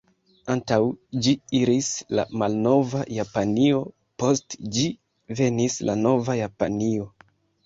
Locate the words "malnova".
2.43-3.03